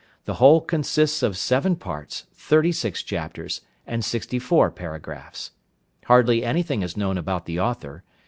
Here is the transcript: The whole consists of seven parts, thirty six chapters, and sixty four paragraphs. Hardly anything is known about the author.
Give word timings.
The 0.25 0.33
whole 0.41 0.61
consists 0.61 1.21
of 1.21 1.37
seven 1.37 1.75
parts, 1.75 2.25
thirty 2.33 2.71
six 2.71 3.03
chapters, 3.03 3.61
and 3.85 4.03
sixty 4.03 4.39
four 4.39 4.71
paragraphs. 4.71 5.51
Hardly 6.05 6.43
anything 6.43 6.81
is 6.81 6.97
known 6.97 7.19
about 7.19 7.45
the 7.45 7.59
author. 7.59 8.01